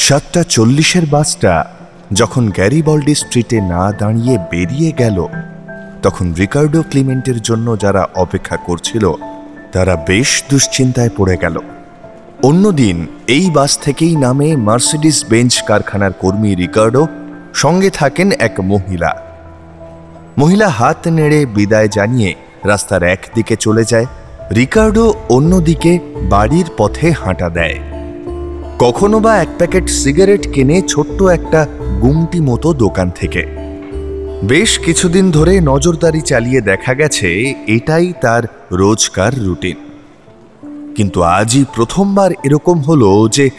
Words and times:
সাতটা 0.00 0.42
চল্লিশের 0.44 1.06
বাসটা 1.06 1.64
যখন 2.12 2.50
গ্যারিবল্ডি 2.50 3.14
স্ট্রিটে 3.14 3.60
না 3.60 3.92
দাঁড়িয়ে 3.98 4.38
বেরিয়ে 4.50 4.92
গেল, 4.92 5.26
তখন 6.02 6.32
রিকার্ডো 6.32 6.82
ক্লিমেন্টের 6.90 7.42
জন্য 7.42 7.78
যারা 7.78 8.08
অপেক্ষা 8.14 8.56
করছিল, 8.66 9.04
তারা 9.72 9.96
বেশ 10.06 10.42
দুশ্চিন্তায় 10.50 11.10
পড়ে 11.16 11.36
গেল। 11.36 11.56
অন্যদিন 12.42 13.06
এই 13.26 13.50
বাস 13.50 13.78
থেকেই 13.78 14.16
নামে 14.16 14.56
মার্সিডিস 14.56 15.24
বেঞ্চ 15.28 15.62
কারখানার 15.62 16.12
কর্মী 16.12 16.54
রিকার্ডো, 16.54 17.06
সঙ্গে 17.54 17.90
থাকেন 17.90 18.28
এক 18.38 18.60
মহিলা। 18.60 19.10
মহিলা 20.38 20.68
হাত 20.68 21.08
নেড়ে 21.08 21.46
বিদায় 21.46 21.88
জানিয়ে 21.88 22.34
রাস্তার 22.64 23.02
একদিকে 23.02 23.56
চলে 23.56 23.84
যায়। 23.84 24.06
রিকার্ডো 24.54 25.14
অন্যদিকে 25.28 25.98
বাড়ির 26.28 26.68
পথে 26.76 27.12
হাঁটা 27.12 27.48
দেয়। 27.48 27.99
কখনো 28.82 29.20
বা 29.20 29.32
এক 29.36 29.48
প্যাকেট 29.58 29.88
সিগারেট 29.88 30.52
কিনে 30.52 30.82
ছোট্ট 30.82 31.22
একটা 31.22 31.66
গুমটি 32.02 32.40
মতো 32.40 32.72
দোকান 32.72 33.10
থেকে। 33.10 33.46
বেশ 34.42 34.78
কিছুদিন 34.78 35.30
ধরে 35.30 35.60
নজরদারি 35.60 36.20
চালিয়ে 36.20 36.60
দেখা 36.60 36.94
গেছে, 36.94 37.54
এটাই 37.66 38.12
তার 38.20 38.42
রোজকার 38.72 39.32
রুটিন। 39.44 39.76
কিন্তু 40.96 41.22
আজই 41.22 41.64
প্রথমবার 41.74 42.30
এরকম 42.44 42.78
হলো 42.78 43.28
যে 43.28 43.50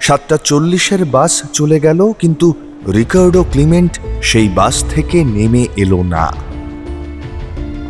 সাতটা 0.00 0.36
চল্লিশের 0.44 1.04
বাস 1.04 1.42
চলে 1.52 1.80
গেল, 1.80 2.12
কিন্তু 2.12 2.54
রিকার্ডো 2.88 3.44
ক্লিমেন্ট 3.52 3.98
সেই 4.22 4.48
বাস 4.48 4.84
থেকে 4.90 5.24
নেমে 5.24 5.66
এলো 5.76 6.02
না। 6.02 6.26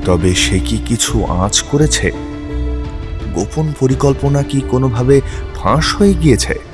তবে 0.04 0.34
সে 0.34 0.58
কি 0.58 0.78
কিছু 0.86 1.24
আঁচ 1.24 1.62
করেছে? 1.62 2.10
গোপন 3.34 3.72
পরিকল্পনা 3.80 4.42
কি 4.42 4.60
কোনোভাবে 4.70 5.20
ফাঁস 5.54 5.96
হয়ে 5.96 6.14
গিয়েছে? 6.14 6.69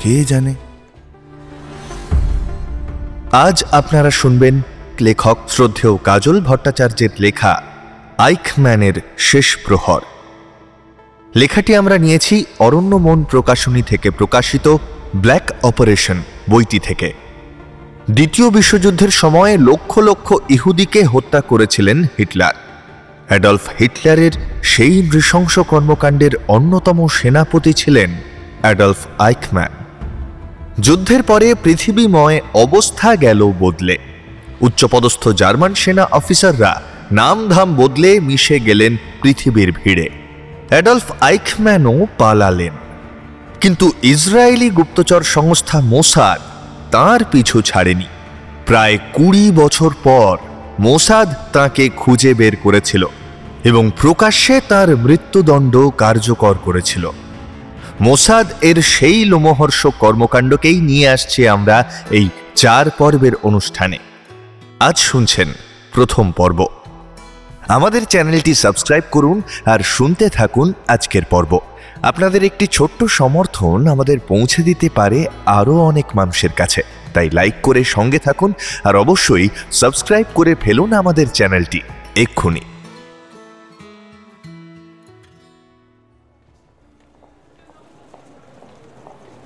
কে 0.00 0.24
জানে? 0.24 0.54
আজ 3.32 3.64
আপনারা 3.70 4.10
শুনবেন 4.10 4.60
লেখক 5.00 5.38
শ্রদ্ধেয় 5.48 5.96
কাজল 5.96 6.40
ভট্টাচার্যের 6.40 7.08
লেখা 7.18 7.62
আইকম্যানের 8.18 8.92
শেষ 9.18 9.58
প্রহর। 9.66 10.00
লেখাটি 11.34 11.76
আমরা 11.76 11.98
নিয়েছি 11.98 12.44
অরণ্য 12.58 12.96
মন 12.96 13.24
প্রকাশনী 13.24 13.82
থেকে 13.82 14.10
প্রকাশিত 14.10 14.76
ব্ল্যাক 15.16 15.50
অপারেশন 15.62 16.22
বইটি 16.50 16.78
থেকে। 16.78 17.12
দ্বিতীয় 18.10 18.50
বিশ্বযুদ্ধের 18.50 19.10
সময়ে 19.10 19.58
লক্ষ 19.58 19.98
লক্ষ 19.98 20.34
ইহুদিকে 20.48 21.04
হত্যা 21.04 21.40
করেছিলেন 21.40 22.04
হিটলার। 22.18 22.54
অ্যাডলফ 23.28 23.68
হিটলারের 23.80 24.32
সেই 24.62 25.02
নৃশংস 25.02 25.58
কর্মকাণ্ডের 25.58 26.30
অন্যতম 26.48 27.08
সেনাপতি 27.08 27.72
ছিলেন 27.72 28.10
অ্যাডলফ 28.62 28.96
আইকম্যান 29.18 29.79
যুদ্ধের 30.80 31.22
পরে 31.22 31.54
পৃথিবীময় 31.54 32.40
অবস্থা 32.54 33.16
গেল 33.16 33.52
বদলে। 33.58 33.96
উচ্চপদস্থ 34.60 35.28
জার্মান 35.28 35.74
সেনা 35.74 36.04
অফিসাররা 36.04 36.82
নামধাম 37.12 37.76
বদলে 37.76 38.20
মিশে 38.20 38.60
গেলেন 38.60 38.96
পৃথিবীর 39.22 39.72
ভিড়ে। 39.72 40.08
অ্যাডলফ 40.68 41.06
আইকম্যানও 41.20 42.06
পালালেন। 42.18 42.74
কিন্তু 43.60 43.92
ইসরায়েলি 44.02 44.70
গুপ্তচর 44.70 45.22
সংস্থা 45.22 45.80
মোসাদ 45.80 46.40
তার 46.90 47.20
পিছু 47.24 47.62
ছাড়েনি। 47.62 48.08
প্রায় 48.66 48.98
কুড়ি 49.12 49.50
বছর 49.50 49.90
পর 50.04 50.36
মোসাদ 50.78 51.28
তাকে 51.52 51.88
খুঁজে 51.96 52.34
বের 52.34 52.56
করেছিল 52.56 53.06
এবং 53.64 53.90
প্রকাশ্যে 54.00 54.60
তার 54.68 54.96
মৃত্যুদণ্ড 54.96 55.74
কার্যকর 55.98 56.54
করেছিল। 56.54 57.10
মোসাদ 58.00 58.46
এর 58.60 58.82
সেই 58.82 59.24
লোমহর্ষক 59.24 59.94
কর্মকাণ্ডকেই 59.98 60.80
নিয়ে 60.80 61.08
আসছে 61.08 61.48
আমরা 61.48 61.90
এই 62.10 62.28
চার 62.54 62.90
পর্বের 62.90 63.32
অনুষ্ঠানে। 63.42 63.98
আজ 64.80 64.98
শুনছেন 64.98 65.48
প্রথম 65.92 66.32
পর্ব। 66.32 66.66
আমাদের 67.68 68.04
চ্যানেলটি 68.04 68.54
সাবস্ক্রাইব 68.54 69.02
করুন 69.10 69.42
আর 69.64 69.80
শুনতে 69.80 70.28
থাকুন 70.28 70.72
আজকের 70.88 71.24
পর্ব। 71.24 71.58
আপনাদের 72.02 72.44
একটি 72.44 72.66
ছোট্ট 72.66 73.04
সমর্থন 73.04 73.86
আমাদের 73.86 74.20
পৌঁছে 74.20 74.62
দিতে 74.62 74.88
পারে 74.94 75.26
আরও 75.46 75.78
অনেক 75.78 76.04
মানুষের 76.14 76.52
কাছে। 76.52 76.82
তাই 77.14 77.30
লাইক 77.30 77.54
করে 77.62 77.84
সঙ্গে 77.84 78.18
থাকুন 78.18 78.52
আর 78.84 78.96
অবশ্যই 78.96 79.48
সাবস্ক্রাইব 79.72 80.26
করে 80.34 80.54
ফেলুন 80.54 80.92
আমাদের 80.92 81.26
চ্যানেলটি। 81.28 81.80
এক্ষুনি। 82.16 82.60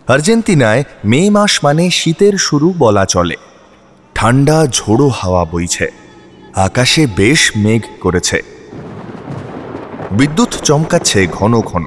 আর্জেন্টিনায় 0.09 0.84
মে 1.04 1.31
মাস 1.31 1.65
মানে 1.65 1.91
শীতের 1.91 2.38
শুরু 2.38 2.75
বলা 2.78 3.04
চলে। 3.04 3.37
ঠান্ডা, 4.15 4.66
ঝোড়ো 4.66 5.09
হাওয়া 5.09 5.44
বইছে। 5.44 5.91
আকাশে 6.54 7.06
বেশ 7.06 7.53
মেঘ 7.56 7.82
করেছে। 8.00 8.42
বিদ্যুৎ 10.10 10.62
চমকাচ্ছে 10.62 11.26
ঘন 11.26 11.60
ঘন। 11.60 11.84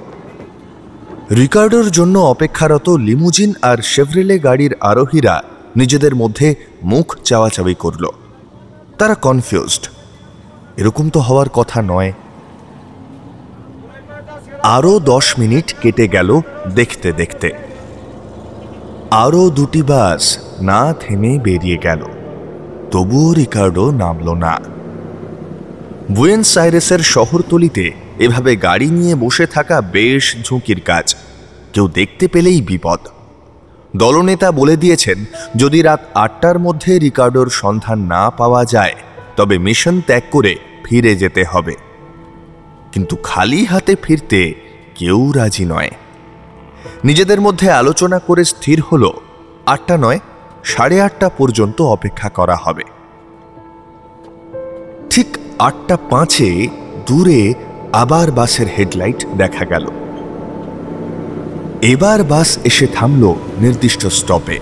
রিকার্ডোর 1.31 1.89
জন্য 1.89 2.19
অপেক্ষারত 2.19 2.89
লিমুজিন 2.89 3.53
আর 3.61 3.77
শেভরেলে 3.77 4.39
গাড়ির 4.39 4.75
আরোহীরা 4.81 5.43
নিজেদের 5.75 6.15
মধ্যে 6.15 6.55
মুখ 6.83 7.17
চাওয়াচাওয়ি 7.23 7.75
করল। 7.75 8.09
তারা 8.97 9.15
কনফিউজড। 9.15 9.87
এরকম 10.77 11.09
তো 11.09 11.19
হওয়ার 11.19 11.49
কথা 11.49 11.81
নয়। 11.81 12.13
আরও 14.63 14.99
দশ 14.99 15.39
মিনিট 15.39 15.75
কেটে 15.81 16.07
গেল 16.07 16.41
দেখতে 16.75 17.11
দেখতে। 17.11 17.66
আরও 19.17 19.49
দুটি 19.49 19.81
বাস 19.81 20.37
না 20.61 20.93
থেমে 20.93 21.39
বেরিয়ে 21.39 21.77
গেল। 21.77 22.03
তবুও 22.91 23.33
রিকার্ডো 23.33 23.91
নামল 23.91 24.33
না। 24.33 24.59
বুয়েন্স 26.11 26.57
আইরেসের 26.57 26.99
শহরতলিতে 26.99 27.91
এভাবে 28.19 28.55
গাড়ি 28.55 28.89
নিয়ে 28.89 29.15
বসে 29.15 29.45
থাকা 29.45 29.81
বেশ 29.81 30.35
ঝুঁকির 30.43 30.81
কাজ। 30.81 31.15
কেউ 31.73 31.87
দেখতে 31.87 32.27
পেলেই 32.27 32.61
বিপদ। 32.61 32.99
দলনেতা 33.95 34.51
বলে 34.51 34.77
দিয়েছেন, 34.77 35.25
যদি 35.55 35.81
রাত 35.81 35.99
আটটার 36.13 36.59
মধ্যে 36.59 36.99
রিকার্ডোর 36.99 37.49
সন্ধান 37.49 37.99
না 37.99 38.29
পাওয়া 38.29 38.65
যায়, 38.65 38.93
তবে 39.35 39.57
মিশন 39.57 40.01
ত্যাগ 40.01 40.23
করে 40.31 40.55
ফিরে 40.83 41.15
যেতে 41.15 41.43
হবে। 41.43 41.75
কিন্তু 42.91 43.15
খালি 43.23 43.65
হাতে 43.65 43.95
ফিরতে 44.03 44.53
কেউ 44.95 45.31
রাজি 45.31 45.65
নয়। 45.65 45.89
নিজেদের 47.03 47.41
মধ্যে 47.41 47.71
আলোচনা 47.71 48.19
করে 48.19 48.43
স্থির 48.43 48.81
হল। 48.91 49.11
আটটা 49.65 49.97
নয়, 49.97 50.19
সাড়ে 50.63 51.01
আটটা 51.01 51.29
পর্যন্ত 51.29 51.81
অপেক্ষা 51.81 52.29
করা 52.29 52.57
হবে। 52.63 52.83
ঠিক 55.09 55.27
আটটা 55.59 55.97
পাঁচে 56.09 56.67
দূরে 57.07 57.53
আবার 57.93 58.31
বাসের 58.31 58.67
হেডলাইট 58.77 59.27
দেখা 59.37 59.65
গেল। 59.65 59.87
এবার 61.81 62.23
বাস 62.23 62.57
এসে 62.63 62.87
থামল 62.87 63.33
নির্দিষ্ট 63.59 64.07
স্টপে। 64.07 64.59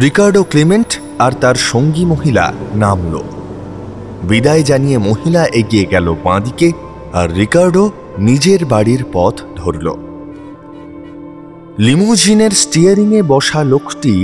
রিকার্ডো 0.00 0.44
ক্লেমেন্ট 0.44 1.00
আর 1.18 1.32
তার 1.32 1.54
সঙ্গী 1.54 2.04
মহিলা 2.04 2.52
নামল। 2.74 3.22
বিদায় 4.22 4.62
জানিয়ে 4.62 4.98
মহিলা 4.98 5.46
এগিয়ে 5.46 5.84
গেল 5.84 6.14
বাঁদিকে 6.24 6.72
আর 7.12 7.32
রিকার্ডো 7.32 7.90
নিজের 8.18 8.64
বাড়ির 8.64 9.04
পথ 9.12 9.40
ধরল। 9.56 10.07
লিমুজিনের 11.86 12.52
স্টিয়ারিংয়ে 12.62 13.22
বসা 13.22 13.60
লোকটি 13.64 14.14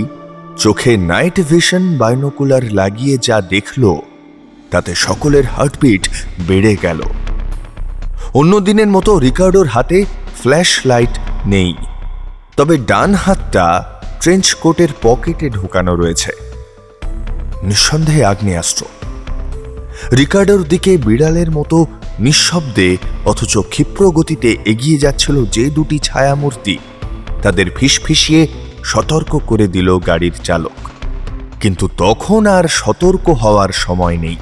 চোখে 0.59 0.93
নাইট 1.11 1.37
ভিশন 1.51 1.85
বাইনোকুলার 2.01 2.65
লাগিয়ে 2.73 3.19
যা 3.27 3.37
দেখল, 3.55 3.85
তাতে 4.71 4.93
সকলের 4.95 5.47
হার্টবিট 5.47 6.05
বেড়ে 6.49 6.75
গেল। 6.83 7.01
অন্য 8.35 8.53
দিনের 8.61 8.87
মতো 8.87 9.11
রিকার্ডোর 9.19 9.67
হাতে 9.67 9.99
ফ্ল্যাশ 10.41 10.71
লাইট 10.87 11.15
নেই, 11.47 11.73
তবে 12.57 12.75
ডান 12.91 13.11
হাতটা 13.15 13.67
ট্রেঞ্চ 14.21 14.47
কোটের 14.55 14.89
পকেটে 15.03 15.47
ঢোকানো 15.51 15.93
রয়েছে। 15.95 16.33
নিঃসন্দেহে 17.63 18.23
আগ্নেয়াস্ত্র। 18.25 18.85
রিকার্ডোর 20.13 20.63
দিকে 20.63 20.93
বিড়ালের 21.07 21.51
মতো 21.51 21.87
নিঃশব্দে, 22.21 22.97
অথচ 23.25 23.59
ক্ষিপ্র 23.73 24.03
গতিতে 24.11 24.51
এগিয়ে 24.65 24.99
যাচ্ছিল 24.99 25.37
যে 25.47 25.65
দুটি 25.71 25.97
ছায়ামূর্তি। 25.99 26.77
তাদের 27.45 27.67
ফিসফিসিয়ে 27.77 28.43
সতর্ক 28.85 29.33
করে 29.47 29.67
দিল 29.67 29.89
গাড়ির 29.99 30.37
চালক। 30.45 30.81
কিন্তু 31.61 31.85
তখন 31.99 32.43
আর 32.47 32.65
সতর্ক 32.81 33.27
হওয়ার 33.43 33.73
সময় 33.85 34.17
নেই। 34.17 34.37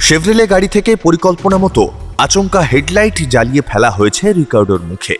শেভরেলে 0.00 0.44
গাড়ি 0.46 0.68
থেকে 0.68 0.96
পরিকল্পনা 0.96 1.56
মতো 1.56 1.82
আচমকা 2.18 2.60
হেডলাইট 2.60 3.18
জ্বালিয়ে 3.28 3.62
ফেলা 3.68 3.90
হয়েছে 3.90 4.24
রিকার্ডোর 4.32 4.82
মুখে। 4.82 5.16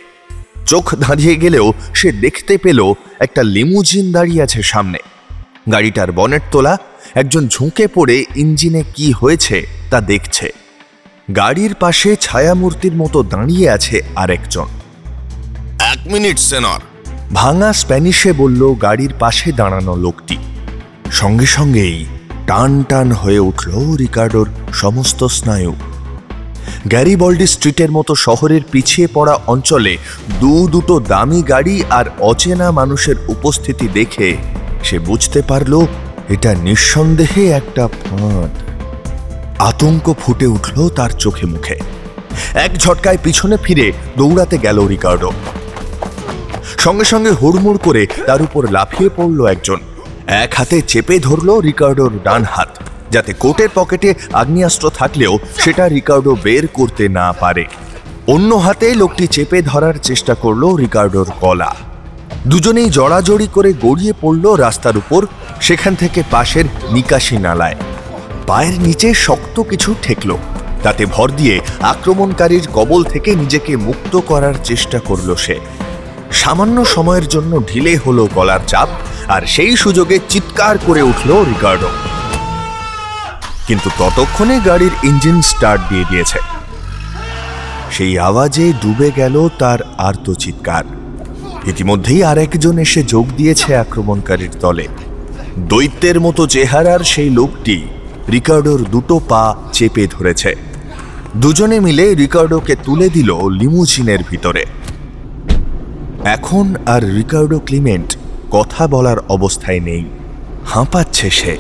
চোখ 0.66 0.94
দাঁড়িয়ে 0.94 1.34
গেলেও 1.36 1.66
সে 1.94 2.08
দেখতে 2.12 2.54
পেল 2.58 2.80
একটা 3.18 3.42
লিমুজিন 3.54 4.12
দাঁড়িয়ে 4.12 4.42
আছে 4.42 4.60
সামনে। 4.62 4.98
গাড়িটার 5.72 6.10
বনেট 6.12 6.44
তোলা, 6.52 6.74
একজন 7.14 7.42
ঝুঁকে 7.48 7.86
পড়ে 7.86 8.16
ইঞ্জিনে 8.36 8.82
কি 8.94 9.12
হয়েছে 9.12 9.56
তা 9.90 9.98
দেখছে। 10.00 10.46
গাড়ির 11.36 11.74
পাশে 11.74 12.10
ছায়ামূর্তির 12.16 12.94
মতো 12.96 13.18
দাঁড়িয়ে 13.22 13.66
আছে 13.70 13.96
আরেকজন। 14.16 14.68
এক 15.92 16.02
মিনিট, 16.12 16.38
সেনর। 16.48 16.80
ভাঙা 17.34 17.70
স্প্যানিশে 17.72 18.30
বলল, 18.32 18.62
গাড়ির 18.74 19.12
পাশে 19.18 19.48
দাঁড়ানো 19.52 19.94
লোকটি। 19.96 20.36
সঙ্গে 21.10 21.46
সঙ্গেই 21.46 21.96
টান 22.46 22.72
টান 22.88 23.08
হয়ে 23.12 23.38
উঠল 23.38 23.72
রিকার্ডোর 23.96 24.48
সমস্ত 24.72 25.20
স্নায়ু। 25.38 25.72
গ্যারিবল্ডি 26.86 27.46
স্ট্রিটের 27.46 27.90
মতো 27.90 28.12
শহরের 28.14 28.62
পিছিয়ে 28.72 29.08
পড়া 29.14 29.34
অঞ্চলে 29.46 29.94
দু 30.40 30.68
দুটো 30.72 30.94
দামি 31.12 31.40
গাড়ি 31.42 31.76
আর 31.90 32.06
অচেনা 32.20 32.68
মানুষের 32.70 33.16
উপস্থিতি 33.28 33.86
দেখে 33.88 34.28
সে 34.82 34.96
বুঝতে 34.98 35.40
পারল, 35.42 35.72
এটা 36.28 36.50
নিঃসন্দেহে 36.66 37.44
একটা 37.60 37.84
ফাঁদ। 38.00 38.52
আতঙ্ক 39.70 40.06
ফুটে 40.20 40.46
উঠল 40.46 40.78
তার 40.88 41.10
চোখে 41.18 41.46
মুখে। 41.46 41.76
এক 42.66 42.72
ঝটকায় 42.78 43.20
পিছনে 43.24 43.56
ফিরে 43.64 43.86
দৌড়াতে 44.16 44.56
গেল 44.58 44.78
রিকার্ডো। 44.86 45.32
সঙ্গে 46.84 47.06
সঙ্গে 47.12 47.32
হুড়মুড় 47.40 47.80
করে 47.86 48.02
তার 48.28 48.40
উপর 48.46 48.62
লাফিয়ে 48.76 49.10
পড়ল 49.16 49.40
একজন। 49.54 49.78
এক 50.44 50.50
হাতে 50.58 50.76
চেপে 50.90 51.16
ধরল 51.18 51.48
রিকার্ডোর 51.68 52.12
ডান 52.26 52.42
হাত, 52.52 52.70
যাতে 53.14 53.30
কোটের 53.42 53.70
পকেটে 53.74 54.10
আগ্নেয়াস্ত্র 54.32 54.86
থাকলেও 54.98 55.32
সেটা 55.62 55.84
রিকার্ডো 55.88 56.32
বের 56.44 56.64
করতে 56.78 57.04
না 57.18 57.26
পারে। 57.42 57.64
অন্য 58.34 58.50
হাতে 58.64 58.86
লোকটি 59.00 59.24
চেপে 59.34 59.58
ধরার 59.62 59.96
চেষ্টা 60.08 60.34
করল 60.34 60.62
রিকার্ডোর 60.82 61.28
গলা। 61.42 61.70
দুজনেই 62.50 62.88
জড়াজড়ি 62.90 63.48
করে 63.56 63.70
গড়িয়ে 63.84 64.14
পড়ল 64.22 64.44
রাস্তার 64.64 64.96
উপর, 64.96 65.20
সেখান 65.60 65.92
থেকে 65.94 66.20
পাশের 66.30 66.66
নিকাশি 66.94 67.36
নালায়। 67.36 67.76
পায়ের 68.48 68.76
নিচে 68.86 69.08
শক্ত 69.26 69.56
কিছু 69.70 69.90
ঠেকল, 70.02 70.30
তাতে 70.84 71.02
ভর 71.14 71.28
দিয়ে 71.40 71.56
আক্রমণকারীর 71.92 72.64
কবল 72.76 73.00
থেকে 73.04 73.30
নিজেকে 73.42 73.72
মুক্ত 73.88 74.14
করার 74.30 74.56
চেষ্টা 74.64 74.98
করল 75.08 75.30
সে। 75.44 75.56
সামান্য 76.32 76.84
সময়ের 76.84 77.28
জন্য 77.28 77.62
ঢিলে 77.68 77.96
হলো 77.96 78.28
গলার 78.34 78.60
চাপ, 78.66 78.88
আর 79.28 79.42
সেই 79.46 79.76
সুযোগে 79.76 80.18
চিৎকার 80.28 80.78
করে 80.86 81.02
উঠল 81.02 81.30
রিকার্ডো। 81.44 81.88
কিন্তু 83.66 83.90
ততক্ষণে 83.98 84.60
গাড়ির 84.60 84.90
ইঞ্জিন 85.02 85.42
স্টার্ট 85.42 85.80
দিয়ে 85.88 86.04
দিয়েছে। 86.10 86.38
সেই 87.90 88.18
আওয়াজে 88.18 88.72
ডুবে 88.82 89.10
গেল 89.16 89.48
তার 89.58 89.78
আর্ত 89.98 90.30
চিৎকার। 90.38 90.84
ইতিমধ্যেই 91.66 92.24
আরেকজন 92.24 92.78
এসে 92.78 93.02
যোগ 93.02 93.26
দিয়েছে 93.36 93.76
আক্রমণকারীর 93.76 94.50
দলে 94.60 94.88
দৈত্যের 95.58 96.20
মতো 96.20 96.46
চেহারার 96.46 97.00
সেই 97.00 97.30
লোকটি 97.30 97.88
রিকার্ডোর 98.30 98.84
দুটো 98.84 99.20
পা 99.28 99.56
চেপে 99.72 100.06
ধরেছে। 100.06 100.54
দুজনে 101.36 101.80
মিলে 101.80 102.14
রিকার্ডোকে 102.14 102.76
তুলে 102.84 103.08
দিল 103.08 103.30
লিমুজিনের 103.48 104.18
ভিতরে। 104.30 104.64
এখন 106.24 106.74
আর 106.86 107.14
রিকার্ডো 107.14 107.58
ক্লিমেন্ট 107.58 108.16
কথা 108.50 108.88
বলার 108.88 109.18
অবস্থায় 109.18 109.80
নেই। 109.80 110.04
হাঁপাচ্ছে 110.66 111.30
সে। 111.30 111.56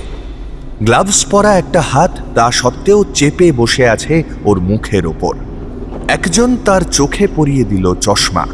গ্লাভস 0.82 1.26
পরা 1.26 1.58
একটা 1.58 1.80
হাত 1.80 2.18
তা 2.34 2.50
সত্ত্বেও 2.50 3.04
চেপে 3.14 3.52
বসে 3.52 3.88
আছে 3.88 4.22
ওর 4.44 4.60
মুখের 4.60 5.06
ওপর। 5.06 5.36
একজন 6.08 6.56
তার 6.64 6.80
চোখে 6.80 7.26
পরিয়ে 7.36 7.64
দিল 7.64 7.94
চশমা। 7.94 8.46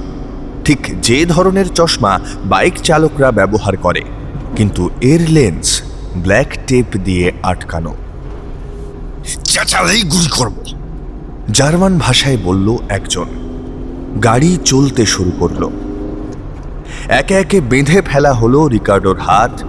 ঠিক 0.65 1.01
যে 1.03 1.25
ধরনের 1.25 1.69
চশমা 1.69 2.21
বাইক 2.45 2.75
চালকরা 2.83 3.31
ব্যবহার 3.31 3.77
করে 3.77 4.01
কিন্তু 4.57 4.91
এর 5.01 5.31
লেন্স 5.31 5.83
ব্ল্যাক 6.17 6.47
টেপ 6.67 6.97
দিয়ে 6.97 7.33
আটকানো। 7.43 7.95
চেঁচালেই 9.45 10.03
গুলি 10.03 10.29
করব। 10.29 10.57
জার্মান 11.51 11.99
ভাষায় 11.99 12.39
বলল 12.45 12.77
একজন। 12.89 13.27
গাড়ি 14.25 14.59
চলতে 14.65 15.07
শুরু 15.07 15.33
করল। 15.39 15.88
একে 17.09 17.35
একে 17.35 17.61
বেঁধে 17.61 18.03
ফেলা 18.03 18.33
হলো 18.33 18.67
রিকার্ডোর 18.67 19.19
হাত, 19.19 19.63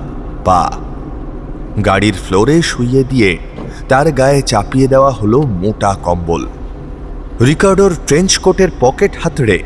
পা। 0.46 0.72
গাড়ির 1.86 2.14
ফ্লোরে 2.14 2.62
শুইয়ে 2.62 3.04
দিয়ে 3.04 3.38
তার 3.90 4.12
গায়ে 4.12 4.42
চাপিয়ে 4.42 4.88
দেওয়া 4.88 5.12
হলো 5.12 5.42
মোটা 5.42 5.96
কম্বল। 6.04 6.48
রিকার্ডোর 7.46 7.92
ট্রেঞ্চ 8.08 8.38
কোটের 8.38 8.70
পকেট 8.80 9.18
হাতড়ে 9.18 9.64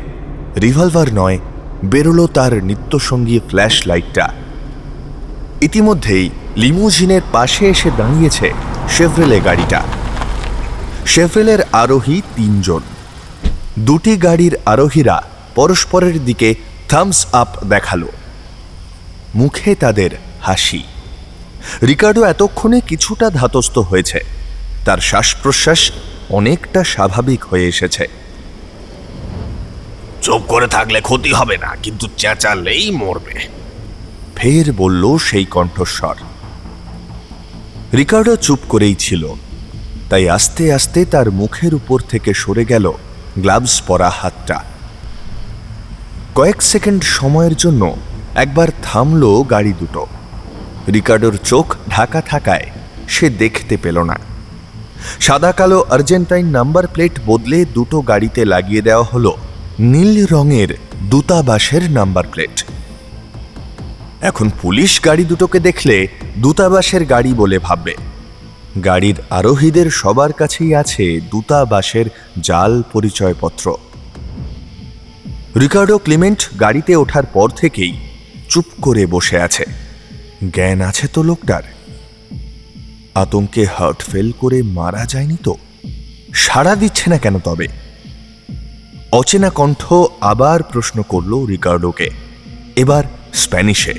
রিভলভার 0.60 1.08
নয়, 1.14 1.38
বেরোলো 1.84 2.26
তার 2.26 2.64
নিত্যসঙ্গী 2.64 3.40
ফ্ল্যাশ 3.48 3.86
লাইটটা 3.86 4.34
ইতিমধ্যেই 5.60 6.30
লিমুজিনের 6.56 7.22
পাশে 7.32 7.68
এসে 7.68 7.90
দাঁড়িয়েছে 7.96 8.52
শেভরেলে 8.88 9.40
গাড়িটা। 9.40 9.82
শেভরেলের 11.06 11.58
আরোহী 11.72 12.22
তিনজন। 12.36 12.80
দুটি 13.78 14.16
গাড়ির 14.16 14.56
আরোহীরা 14.66 15.22
পরস্পরের 15.54 16.24
দিকে 16.24 16.54
থামস 16.94 17.26
আপ 17.32 17.64
দেখাল। 17.64 18.02
মুখে 19.34 19.74
তাদের 19.74 20.10
হাসি। 20.40 20.82
রিকার্ডো 21.82 22.24
এতক্ষণে 22.24 22.80
কিছুটা 22.80 23.30
ধাতস্থ 23.30 23.78
হয়েছে। 23.78 24.20
তার 24.84 24.98
শ্বাস 24.98 25.36
প্রশ্বাস 25.42 25.90
অনেকটা 26.30 26.84
স্বাভাবিক 26.84 27.44
হয়ে 27.44 27.68
এসেছে। 27.68 28.08
চুপ 30.22 30.42
করে 30.48 30.66
থাকলে 30.66 31.00
ক্ষতি 31.00 31.32
হবে 31.32 31.56
না, 31.56 31.76
কিন্তু 31.82 32.08
চেঁচালেই 32.16 32.90
মরবে। 32.90 33.48
ফের 34.36 34.72
বলল 34.72 35.18
সেই 35.18 35.44
কণ্ঠস্বর। 35.44 36.14
রিকার্ডো 37.94 38.36
চুপ 38.36 38.58
করেই 38.68 38.94
ছিল। 38.94 39.34
তাই 40.10 40.28
আস্তে 40.28 40.72
আস্তে 40.72 41.04
তার 41.04 41.30
মুখের 41.30 41.74
উপর 41.74 42.00
থেকে 42.00 42.34
সরে 42.34 42.64
গেল 42.64 42.92
গ্লাভস 43.38 43.82
পরা 43.82 44.10
হাতটা। 44.10 44.73
কয়েক 46.34 46.62
সেকেন্ড 46.62 47.02
সময়ের 47.02 47.54
জন্য 47.54 47.96
একবার 48.34 48.68
থামলো 48.82 49.42
গাড়ি 49.42 49.72
দুটো। 49.72 50.06
রিকার্ডোর 50.88 51.36
চোখ 51.44 51.76
ঢাকা 51.88 52.20
থাকায় 52.20 52.66
সে 53.08 53.30
দেখতে 53.30 53.76
পেল 53.76 54.02
না। 54.02 54.16
সাদা 55.20 55.52
কালো 55.52 55.84
আর্জেন্টাইন 55.90 56.46
নাম্বার 56.46 56.86
প্লেট 56.86 57.12
বদলে 57.26 57.64
দুটো 57.64 58.00
গাড়িতে 58.00 58.44
লাগিয়ে 58.44 58.82
দেওয়া 58.82 59.04
হলো 59.04 59.32
নীল 59.78 60.26
রঙের 60.26 60.68
দূতাবাসের 61.10 61.90
নাম্বার 61.90 62.24
প্লেট। 62.32 62.66
এখন 64.20 64.50
পুলিশ 64.62 65.00
গাড়ি 65.04 65.24
দুটোকে 65.24 65.58
দেখলে 65.60 66.06
দূতাবাসের 66.36 67.04
গাড়ি 67.04 67.34
বলে 67.34 67.58
ভাববে। 67.58 67.94
গাড়ির 68.84 69.14
আরোহীদের 69.30 69.90
সবার 69.90 70.32
কাছেই 70.32 70.74
আছে 70.74 71.20
দূতাবাসের 71.30 72.06
জাল 72.42 72.82
পরিচয়পত্র। 72.92 73.74
রিকার্ডো 75.60 75.98
ক্লিমেন্ট 75.98 76.60
গাড়িতে 76.60 76.96
ওঠার 76.96 77.26
পর 77.26 77.50
থেকেই 77.50 78.00
চুপ 78.48 78.64
করে 78.82 79.06
বসে 79.06 79.40
আছে। 79.40 79.64
জ্ঞান 80.54 80.80
আছে 80.80 81.08
তো 81.08 81.22
লোকটার। 81.22 81.62
আতঙ্কে 83.14 83.64
হার্ট 83.64 84.02
ফেল 84.02 84.32
করে 84.32 84.62
মারা 84.62 85.06
যায়নি 85.06 85.36
তো? 85.42 85.54
সাড়া 86.34 86.76
দিচ্ছে 86.76 87.10
না 87.10 87.18
কেন 87.18 87.38
তবে? 87.38 87.68
অচেনা 89.12 89.50
কণ্ঠ 89.50 89.94
আবার 90.20 90.62
প্রশ্ন 90.62 91.02
করল 91.02 91.44
রিকার্ডোকে। 91.44 92.10
এবার 92.76 93.04
স্প্যানিশে। 93.34 93.94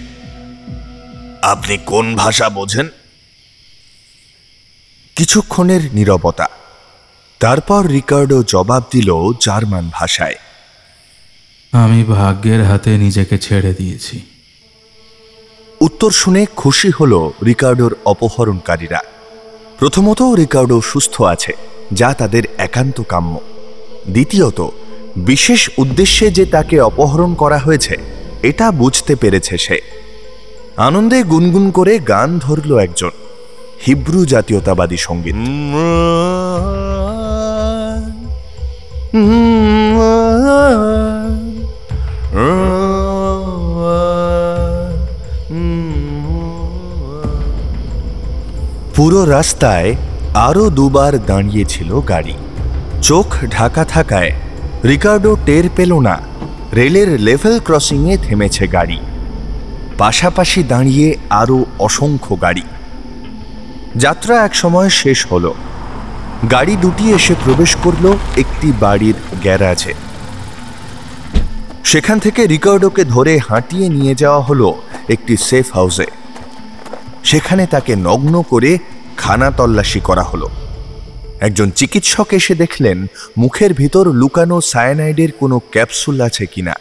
আপনি 1.41 1.77
কোন 1.77 2.15
ভাষা 2.15 2.49
বোঝেন? 2.49 2.87
কিছুক্ষণের 5.15 5.81
নীরবতা। 5.93 6.47
তারপর 7.39 7.87
রিকার্ডো 7.87 8.43
জবাব 8.43 8.83
দিল 8.91 9.13
জার্মান 9.41 9.89
ভাষায়। 9.93 10.35
আমি 11.83 12.03
ভাগ্যের 12.03 12.63
হাতে 12.63 12.97
নিজেকে 12.97 13.37
ছেড়ে 13.37 13.73
দিয়েছি। 13.73 14.21
উত্তর 15.81 16.11
শুনে 16.11 16.45
খুশি 16.55 16.91
হল 16.99 17.31
রিকার্ডোর 17.45 17.95
অপহরণকারীরা। 18.05 18.99
প্রথমত 19.79 20.21
রিকার্ডো 20.21 20.81
সুস্থ 20.81 21.21
আছে 21.21 21.53
যা 21.91 22.13
তাদের 22.13 22.43
একান্ত 22.57 23.01
কাম্য। 23.01 23.39
দ্বিতীয়ত 24.09 24.67
বিশেষ 25.17 25.69
উদ্দেশ্যে 25.77 26.31
যে 26.31 26.45
তাকে 26.45 26.79
অপহরণ 26.79 27.33
করা 27.33 27.57
হয়েছে 27.57 27.95
এটা 28.43 28.71
বুঝতে 28.71 29.15
পেরেছে 29.15 29.57
সে। 29.57 29.81
আনন্দে 30.77 31.23
গুনগুন 31.23 31.71
করে 31.71 31.99
গান 31.99 32.39
ধরল 32.39 32.77
একজন 32.77 33.11
হিব্রু 33.87 34.25
জাতীয়তাবাদী 34.25 34.97
সংগীত। 34.97 35.35
পুরো 49.05 49.25
রাস্তায় 49.25 49.95
আরও 50.33 50.69
দুবার 50.69 51.25
দাঁড়িয়েছিল 51.25 52.01
গাড়ি। 52.01 52.33
চোখ 53.01 53.25
ঢাকা 53.51 53.85
থাকায় 53.85 54.31
রিকার্ডো 54.83 55.37
টের 55.45 55.63
পেল 55.75 55.99
না, 55.99 56.17
রেলের 56.73 57.21
লেভেল 57.21 57.59
ক্রসিংয়ে 57.59 58.17
থেমেছে 58.17 58.67
গাড়ি। 58.67 58.99
পাশাপাশি 59.97 60.63
দাঁড়িয়ে 60.63 61.17
আরও 61.29 61.65
অসংখ্য 61.79 62.41
গাড়ি। 62.41 62.61
যাত্রা 63.95 64.45
একসময় 64.45 64.89
শেষ 64.89 65.27
হলো। 65.27 65.53
গাড়ি 66.51 66.75
দুটি 66.75 67.11
এসে 67.11 67.35
প্রবেশ 67.43 67.75
করল 67.83 68.17
একটি 68.37 68.73
বাড়ির 68.79 69.15
গ্যারাজে। 69.41 69.93
সেখান 71.83 72.19
থেকে 72.19 72.47
রিকার্ডোকে 72.47 73.03
ধরে 73.03 73.39
হাঁটিয়ে 73.49 73.89
নিয়ে 73.89 74.15
যাওয়া 74.15 74.41
হলো 74.41 74.75
একটি 75.09 75.37
সেফ 75.37 75.73
হাউসে। 75.73 76.05
সেখানে 77.23 77.65
তাকে 77.65 77.95
নগ্ন 77.95 78.43
করে 78.49 78.77
খানা 79.17 79.51
তল্লাশি 79.51 79.99
করা 79.99 80.23
হলো। 80.23 80.49
একজন 81.39 81.69
চিকিৎসক 81.69 82.27
এসে 82.31 82.55
দেখলেন, 82.55 83.07
মুখের 83.37 83.73
ভিতর 83.73 84.07
লুকানো 84.07 84.61
সায়ানাইডের 84.61 85.31
কোনো 85.31 85.59
ক্যাপসুল 85.59 86.21
আছে 86.21 86.45
কিনা। 86.45 86.73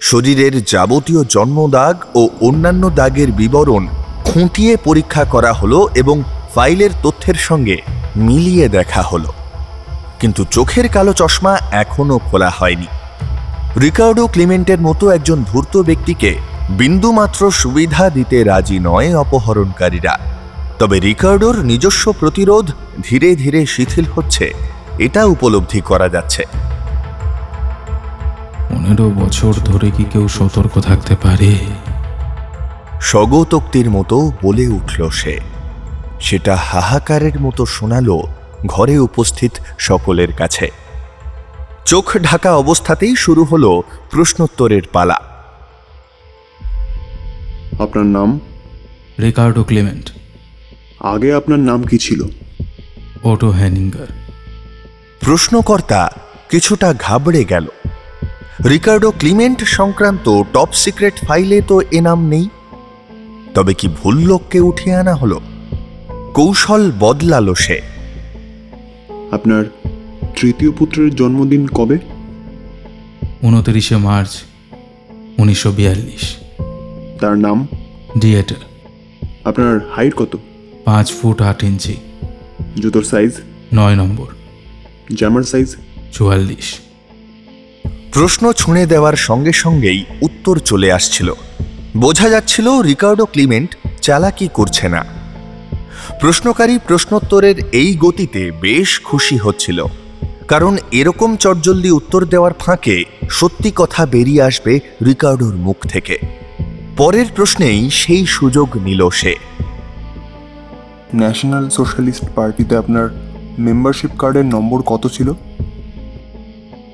শরীরের 0.00 0.64
যাবতীয় 0.64 1.24
জন্মদাগ 1.24 1.96
ও 2.14 2.28
অন্যান্য 2.40 2.90
দাগের 2.90 3.32
বিবরণ 3.32 3.86
খুঁটিয়ে 4.24 4.76
পরীক্ষা 4.76 5.24
করা 5.24 5.52
হলো 5.52 5.88
এবং 5.94 6.22
ফাইলের 6.54 6.90
তথ্যের 7.02 7.34
সঙ্গে 7.34 7.76
মিলিয়ে 8.16 8.68
দেখা 8.68 9.02
হলো। 9.02 9.32
কিন্তু 10.20 10.44
চোখের 10.50 10.88
কালো 10.88 11.12
চশমা 11.12 11.58
এখনও 11.70 12.18
খোলা 12.18 12.50
হয়নি। 12.50 12.86
রিকার্ডো 13.80 14.26
ক্লিমেন্টের 14.26 14.80
মতো 14.80 15.10
একজন 15.10 15.44
ধূর্ত 15.44 15.76
ব্যক্তিকে 15.76 16.36
বিন্দুমাত্র 16.70 17.50
সুবিধা 17.50 18.10
দিতে 18.10 18.44
রাজি 18.44 18.78
নয় 18.78 19.18
অপহরণকারীরা। 19.18 20.37
তবে 20.78 21.00
রিকার্ডোর 21.00 21.64
নিজস্ব 21.64 22.12
প্রতিরোধ 22.12 22.72
ধীরে 23.02 23.36
ধীরে 23.36 23.66
শিথিল 23.66 24.04
হচ্ছে। 24.14 24.54
এটা 24.98 25.24
উপলব্ধি 25.24 25.80
করা 25.80 26.08
যাচ্ছে। 26.08 26.44
পনেরো 28.68 29.10
বছর 29.10 29.52
ধরে 29.52 29.90
কি 29.90 30.04
কেউ 30.04 30.28
সতর্ক 30.28 30.80
থাকতে 30.80 31.16
পারে? 31.22 31.58
স্বগতোক্তির 33.00 33.90
মতো 33.90 34.32
বলে 34.42 34.68
উঠল 34.68 35.08
সে। 35.08 35.40
সেটা 36.20 36.56
হাহাকারের 36.56 37.40
মতো 37.40 37.66
শোনালো 37.66 38.22
ঘরে 38.66 38.98
উপস্থিত 38.98 39.52
সকলের 39.78 40.32
কাছে। 40.32 40.70
চোখ 41.84 42.18
ঢাকা 42.22 42.56
অবস্থাতেই 42.56 43.16
শুরু 43.16 43.44
হলো 43.44 43.82
প্রশ্নোত্তরের 44.10 44.82
পালা। 44.92 45.20
আপনার 47.80 48.06
নাম? 48.06 48.40
Ricardo 49.20 49.64
Clement. 49.64 50.17
আগে 51.00 51.34
আপনার 51.34 51.58
নাম 51.58 51.82
কি 51.82 51.98
ছিল? 51.98 52.22
অটো 53.22 53.50
হ্যানিঙ্গার 53.50 54.06
প্রশ্নকর্তা 55.20 56.12
কিছুটা 56.50 56.94
ঘাবড়ে 56.94 57.44
গেল। 57.44 57.66
রিকার্ডো 58.64 59.10
ক্লিমেন্ট 59.10 59.64
সংক্রান্ত 59.64 60.42
টপ 60.52 60.68
সিক্রেট 60.72 61.14
ফাইলে 61.18 61.60
তো 61.60 61.80
এ 61.80 62.00
নাম 62.00 62.28
নেই। 62.28 62.48
তবে 63.54 63.74
কি 63.74 63.88
ভুল 63.88 64.18
লোককে 64.18 64.60
উঠিয়ে 64.60 64.96
আনা 64.96 65.14
হলো? 65.14 65.40
কৌশল 66.34 66.92
বদলালো 66.98 67.54
সে। 67.54 67.80
আপনার 69.30 69.64
তৃতীয় 70.36 70.70
পুত্রের 70.70 71.14
জন্মদিন 71.14 71.66
কবে? 71.66 71.98
উনতিরিশে 73.42 73.96
মার্চ 73.96 74.30
উনিশশো 75.38 75.72
বিয়াল্লিশ। 75.72 76.36
তার 77.20 77.38
নাম? 77.38 77.66
ডিয়েটার 78.18 78.56
আপনার 79.44 79.80
হাইট 79.96 80.14
কত? 80.14 80.38
পাঁচ 80.88 81.12
ফুট 81.12 81.42
আট 81.42 81.64
ইঞ্চি। 81.64 81.96
জুতোর 82.76 83.02
সাইজ 83.02 83.32
নয় 83.74 83.96
নম্বর। 83.96 84.26
জামার 85.18 85.42
সাইজ 85.42 85.76
চুয়াল্লিশ। 86.12 86.74
প্রশ্ন 88.12 88.52
ছুঁড়ে 88.52 88.86
দেওয়ার 88.86 89.16
সঙ্গে 89.16 89.52
সঙ্গেই 89.52 90.04
উত্তর 90.22 90.58
চলে 90.58 90.92
আসছিল। 90.92 91.32
বোঝা 91.96 92.28
যাচ্ছিল 92.28 92.80
রিকার্ডো 92.80 93.26
ক্লিমেন্ট 93.26 93.76
চালাকি 94.02 94.48
করছে 94.54 94.88
না। 94.88 95.04
প্রশ্নকারী 96.20 96.78
প্রশ্নোত্তরের 96.86 97.54
এই 97.72 97.96
গতিতে 97.96 98.50
বেশ 98.50 99.00
খুশি 99.00 99.36
হচ্ছিল। 99.36 99.84
কারণ 100.48 100.76
এরকম 100.92 101.36
চটজলদি 101.36 101.90
উত্তর 101.90 102.24
দেওয়ার 102.24 102.52
ফাঁকে 102.52 103.04
সত্যি 103.30 103.72
কথা 103.76 104.06
বেরিয়ে 104.06 104.42
আসবে 104.42 104.80
রিকার্ডোর 105.06 105.56
মুখ 105.56 105.86
থেকে। 105.86 106.18
পরের 106.96 107.26
প্রশ্নেই 107.36 107.90
সেই 107.90 108.26
সুযোগ 108.26 108.76
নিল 108.76 109.08
সে। 109.08 109.34
ন্যাশনাল 111.14 111.68
সোশ্যালিস্ট 111.68 112.24
পার্টিতে 112.34 112.76
আপনার 112.76 113.08
মেম্বারশিপ 113.58 114.10
কার্ডের 114.18 114.44
নম্বর 114.44 114.82
কত 114.82 115.06
ছিল? 115.12 115.32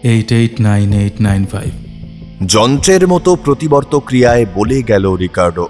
Eight 0.02 0.32
eight 0.32 0.60
nine 0.60 0.92
eight 0.92 1.20
nine 1.20 1.44
five 1.44 1.70
যন্ত্রের 2.46 3.08
মতো 3.08 3.36
প্রতিবর্ত 3.36 3.98
ক্রিয়ায় 3.98 4.46
বলে 4.54 4.82
গেল 4.82 5.12
রিকার্ডো 5.12 5.68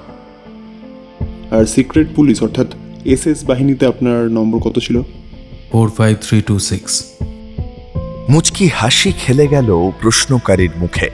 আর 1.51 1.65
সিক্রেট 1.65 2.07
পুলিশ 2.17 2.43
অর্থাৎ 2.43 2.67
এসএস 3.05 3.45
বাহিনীতে 3.45 3.87
আপনার 3.87 4.31
নম্বর 4.31 4.59
কত 4.59 4.79
ছিল? 4.79 5.03
Four 5.73 5.91
five 5.91 6.17
three 6.21 6.43
two 6.43 6.59
six 6.59 7.05
মুচকি 8.29 8.69
হাসি 8.69 9.13
খেলে 9.13 9.47
গেল 9.47 9.91
প্রশ্নকারীর 10.01 10.71
মুখে। 10.77 11.11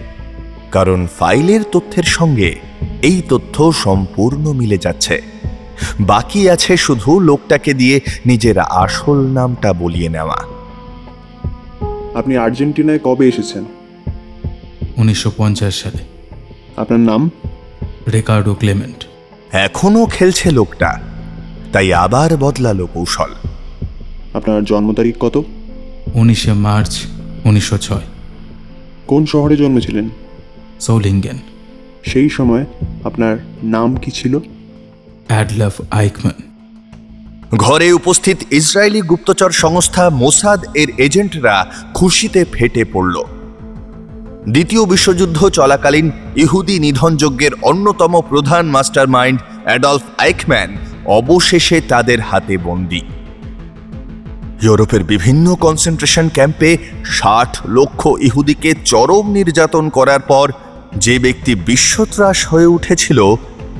কারণ 0.72 1.06
ফাইলের 1.18 1.60
তথ্যের 1.72 2.02
সঙ্গে 2.02 2.58
এই 3.02 3.22
তথ্য 3.28 3.72
সম্পূর্ণ 3.72 4.52
মিলে 4.52 4.78
যাচ্ছে। 4.78 5.22
বাকি 6.00 6.50
আছে 6.50 6.76
শুধু 6.76 7.20
লোকটাকে 7.20 7.74
দিয়ে 7.74 8.00
নিজের 8.26 8.58
আসল 8.58 9.26
নামটা 9.26 9.72
বলিয়ে 9.72 10.08
নেওয়া। 10.08 10.38
আপনি 12.14 12.36
আর্জেন্টিনায় 12.36 12.98
কবে 12.98 13.28
এসেছেন? 13.28 13.64
উনিশশো 14.96 15.32
পঞ্চাশ 15.36 15.82
সালে। 15.82 16.04
আপনার 16.76 17.00
নাম? 17.00 17.30
Ricardo 18.12 18.54
Clement. 18.54 19.06
এখনও 19.52 20.06
খেলছে 20.06 20.50
লোকটা 20.50 21.00
তাই 21.72 21.94
আবার 21.94 22.36
বদলালো 22.36 22.86
কৌশল। 22.86 23.34
আপনার 24.34 24.64
জন্ম 24.64 24.92
তারিখ 24.92 25.16
কত? 25.20 25.44
উনিশে 26.14 26.52
মার্চ 26.52 27.02
উনিশশো 27.44 27.78
ছয়। 27.78 28.02
কোন 29.06 29.26
শহরে 29.26 29.56
জন্মেছিলেন? 29.56 30.08
সৌলিঙ্গেন। 30.80 31.38
সেই 32.04 32.28
সময় 32.28 32.64
আপনার 33.04 33.36
নাম 33.62 33.96
কি 33.96 34.10
ছিল? 34.10 34.38
অ্যাডলাফ 35.30 35.80
আইকম্যান 35.90 36.38
ঘরে 37.56 37.92
উপস্থিত 37.92 38.38
ইসরায়েলি 38.52 39.00
গুপ্তচর 39.00 39.50
সংস্থা 39.50 40.10
মোসাদ 40.10 40.60
এর 40.74 40.88
এজেন্টরা 40.98 41.66
খুশিতে 41.94 42.44
ফেটে 42.52 42.84
পড়ল। 42.84 43.22
দ্বিতীয় 44.48 44.84
বিশ্বযুদ্ধ 44.84 45.48
চলাকালীন 45.48 46.10
ইহুদি 46.36 46.78
নিধনযজ্ঞের 46.78 47.50
অন্যতম 47.62 48.20
প্রধান 48.20 48.66
মাস্টারমাইন্ড 48.66 49.40
অ্যাডলফ 49.64 50.02
আইকম্যান 50.18 50.76
অবশেষে 51.06 51.80
তাদের 51.80 52.20
হাতে 52.20 52.58
বন্দী। 52.58 53.00
ইউরোপের 54.62 55.04
বিভিন্ন 55.04 55.54
কনসেন্ট্রেশন 55.54 56.28
ক্যাম্পে 56.28 56.78
ষাট 57.04 57.58
লক্ষ 57.68 58.08
ইহুদিকে 58.20 58.74
চরম 58.84 59.30
নির্যাতন 59.30 59.88
করার 59.88 60.20
পর 60.20 60.52
যে 60.96 61.18
ব্যক্তি 61.18 61.54
বিশ্বত্রাস 61.54 62.46
হয়ে 62.46 62.66
উঠেছিল 62.66 63.36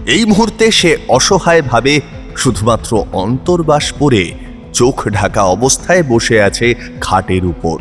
এই 0.07 0.25
মুহূর্তে 0.25 0.71
সে 0.71 0.97
অসহায়ভাবে 1.09 2.01
শুধুমাত্র 2.37 3.05
অন্তর্বাস 3.13 3.93
পরে 3.93 4.33
চোখ 4.73 5.09
ঢাকা 5.09 5.43
অবস্থায় 5.43 6.03
বসে 6.03 6.43
আছে 6.43 6.75
খাটের 7.01 7.45
উপর। 7.45 7.79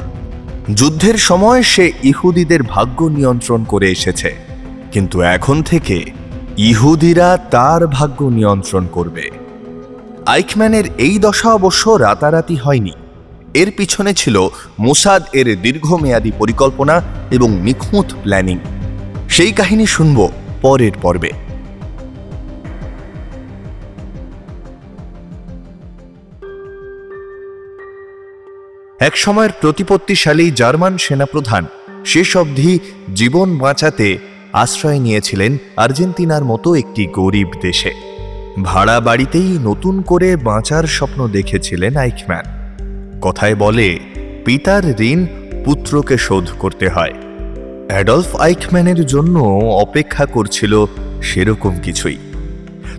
যুদ্ধের 0.74 1.18
সময় 1.18 1.64
সে 1.64 1.92
ইহুদিদের 2.04 2.64
ভাগ্য 2.64 3.04
নিয়ন্ত্রণ 3.04 3.64
করে 3.64 3.92
এসেছে, 3.92 4.36
কিন্তু 4.92 5.22
এখন 5.22 5.64
থেকে 5.64 6.12
ইহুদিরা 6.58 7.38
তার 7.52 7.88
ভাগ্য 7.88 8.24
নিয়ন্ত্রণ 8.24 8.88
করবে। 8.88 9.30
আইকম্যানের 10.26 10.84
এই 10.98 11.20
দশা 11.20 11.54
অবশ্য 11.54 11.90
রাতারাতি 11.90 12.56
হয়নি। 12.56 12.92
এর 13.54 13.72
পিছনে 13.78 14.14
ছিল 14.14 14.50
মোসাদ 14.80 15.24
এর 15.34 15.62
দীর্ঘমেয়াদী 15.62 16.32
পরিকল্পনা 16.38 17.02
এবং 17.32 17.50
নিখুঁত 17.52 18.14
প্ল্যানিং। 18.24 18.60
সেই 19.30 19.52
কাহিনী 19.52 19.86
শুনব 19.86 20.30
পরের 20.62 20.92
পর্বে। 21.02 21.49
এক 29.00 29.18
সময়ের 29.18 29.50
প্রতিপত্তিশালী 29.62 30.52
জার্মান 30.52 30.98
সেনাপ্রধান 30.98 31.66
শেষ 32.06 32.38
অবধি 32.38 32.80
জীবন 33.16 33.58
বাঁচাতে 33.58 34.18
আশ্রয় 34.54 35.00
নিয়েছিলেন 35.00 35.58
আর্জেন্টিনার 35.78 36.44
মতো 36.46 36.76
একটি 36.76 37.06
গরিব 37.06 37.48
দেশে। 37.62 37.94
ভাড়া 38.64 39.00
বাড়িতেই 39.00 39.58
নতুন 39.62 40.02
করে 40.02 40.36
বাঁচার 40.36 40.84
স্বপ্ন 40.84 41.28
দেখেছিলেন 41.28 41.98
আইকম্যান। 41.98 42.46
কথায় 43.22 43.56
বলে, 43.56 44.00
পিতার 44.46 45.02
ঋণ 45.02 45.26
পুত্রকে 45.66 46.18
শোধ 46.18 46.50
করতে 46.60 46.90
হয়। 46.90 47.14
অ্যাডলফ 47.88 48.36
আইকম্যানের 48.36 49.06
জন্য 49.06 49.40
অপেক্ষা 49.82 50.26
করছিল 50.26 50.86
সেরকম 51.22 51.80
কিছুই। 51.80 52.18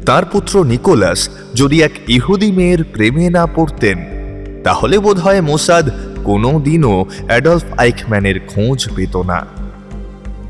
তার 0.06 0.24
পুত্র 0.24 0.64
নিকোলাস 0.64 1.28
যদি 1.54 1.82
এক 1.82 1.92
ইহুদি 2.08 2.52
মেয়ের 2.52 2.84
প্রেমে 2.84 3.30
না 3.30 3.46
পড়তেন 3.46 4.19
তাহলে 4.64 4.98
বোধহয় 4.98 5.40
মোসাদ 5.40 5.90
কোনো 6.24 6.60
দিনও 6.60 7.06
অ্যাডলফ 7.26 7.64
আইকম্যানের 7.78 8.40
খোঁজ 8.40 8.88
পেত 8.96 9.16
না। 9.16 9.46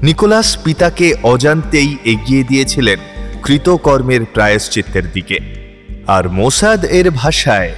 নিকোলাস 0.03 0.57
পিতাকে 0.65 1.15
অজান্তেই 1.23 1.97
এগিয়ে 2.05 2.45
দিয়েছিলেন 2.45 2.99
কৃতকর্মের 3.43 4.21
প্রায়শ্চিত্তের 4.25 5.13
দিকে। 5.13 5.39
আর 6.07 6.31
মোসাদ 6.31 6.85
এর 6.85 7.11
ভাষায় 7.11 7.73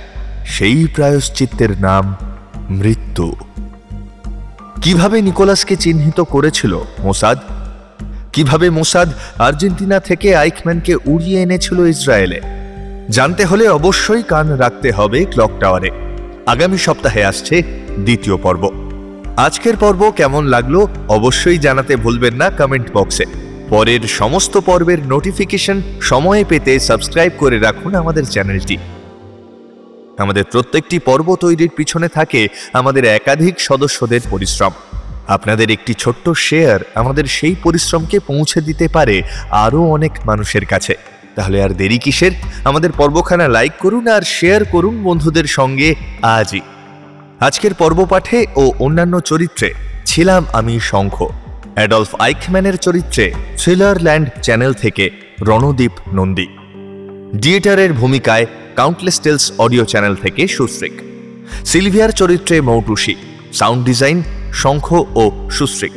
সেই 0.46 0.86
প্রায়শ্চিত্তের 0.94 1.70
নাম 1.80 2.16
মৃত্যু। 2.70 3.36
কীভাবে 4.82 5.22
নিকোলাসকে 5.22 5.76
চিহ্নিত 5.76 6.20
করেছিল 6.20 6.80
মোসাদ? 6.98 7.38
কীভাবে 8.32 8.70
মোসাদ 8.70 9.08
আর্জেন্টিনা 9.38 10.00
থেকে 10.00 10.36
আইকম্যানকে 10.36 10.94
উড়িয়ে 10.94 11.42
এনেছিল 11.42 11.78
ইসরায়েলে? 11.80 12.40
জানতে 13.10 13.44
হলে 13.44 13.68
অবশ্যই 13.68 14.22
কান 14.22 14.52
রাখতে 14.52 14.92
হবে 14.92 15.24
ক্লক 15.24 15.50
টাওয়ারে। 15.60 16.11
আগামী 16.46 16.78
সপ্তাহে 16.78 17.24
আসছে 17.24 17.62
দ্বিতীয় 17.98 18.36
পর্ব। 18.36 18.70
আজকের 19.36 19.76
পর্ব 19.76 20.10
কেমন 20.10 20.44
লাগল 20.44 20.86
অবশ্যই 21.08 21.58
জানাতে 21.58 21.96
ভুলবেন 21.96 22.34
না 22.34 22.50
কমেন্ট 22.50 22.92
বক্সে। 22.92 23.24
পরের 23.68 24.00
সমস্ত 24.00 24.56
পর্বের 24.58 24.98
নোটিফিকেশন 25.06 25.82
সময়ে 26.00 26.44
পেতে 26.44 26.78
সাবস্ক্রাইব 26.78 27.32
করে 27.38 27.58
রাখুন 27.58 27.94
আমাদের 27.94 28.24
চ্যানেলটি। 28.24 28.76
আমাদের 30.18 30.44
প্রত্যেকটি 30.44 30.98
পর্ব 30.98 31.36
তৈরির 31.36 31.70
পিছনে 31.76 32.08
থাকে 32.08 32.48
আমাদের 32.72 33.04
একাধিক 33.04 33.60
সদস্যদের 33.60 34.20
পরিশ্রম। 34.30 34.72
আপনাদের 35.26 35.70
একটি 35.70 35.94
ছোট্ট 35.94 36.30
শেয়ার 36.30 36.80
আমাদের 36.94 37.24
সেই 37.24 37.54
পরিশ্রমকে 37.62 38.18
পৌঁছে 38.18 38.60
দিতে 38.60 38.88
পারে 38.88 39.22
আরও 39.50 39.82
অনেক 39.82 40.12
মানুষের 40.26 40.66
কাছে। 40.66 41.11
তাহলে 41.34 41.62
আর 41.62 41.70
দেরি 41.70 41.98
কিসের? 41.98 42.32
আমাদের 42.64 42.92
পর্বখানা 42.92 43.48
লাইক 43.48 43.72
করুন 43.78 44.08
আর 44.08 44.22
শেয়ার 44.22 44.64
করুন 44.64 45.02
বন্ধুদের 45.02 45.44
সঙ্গে 45.44 45.94
আজই। 46.22 46.60
আজকের 47.40 47.74
পর্ব 47.74 48.06
পাঠে 48.10 48.46
ও 48.56 48.72
অন্যান্য 48.78 49.20
চরিত্রে 49.20 49.74
ছিলাম 50.04 50.46
আমি 50.52 50.80
শঙ্খ। 50.80 51.26
অ্যাডলফ 51.74 52.14
আইকম্যানের 52.18 52.76
চরিত্রে 52.76 53.34
থ্রিলারল্যান্ড 53.58 54.28
চ্যানেল 54.42 54.72
থেকে 54.72 55.10
রণদীপ 55.40 55.92
নন্দী। 56.12 56.46
ডিয়েটারের 57.34 57.92
ভূমিকায় 57.92 58.46
কাউন্টলেস 58.76 59.20
টেলস 59.20 59.52
অডিও 59.58 59.84
চ্যানেল 59.84 60.14
থেকে 60.14 60.48
সুশ্রিক। 60.48 60.92
সিলভিয়ার 61.64 62.10
চরিত্রে 62.10 62.60
মৌটুসি। 62.60 63.14
সাউন্ড 63.52 63.84
ডিজাইন 63.84 64.22
শঙ্খ 64.52 64.92
ও 64.92 65.48
সুশ্রিক। 65.50 65.92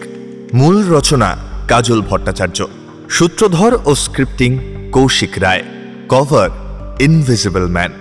মূল 0.53 0.87
রচনা 0.89 1.37
কাজল 1.67 2.01
ভট্টাচার্য। 2.01 2.65
সূত্রধর 3.09 3.79
ও 3.85 3.95
স্ক্রিপ্টিং 3.95 4.74
कौशिक 4.95 5.37
राय 5.43 5.61
कॉवर 6.09 6.97
इनविजिबल 7.01 7.67
मैन 7.77 7.93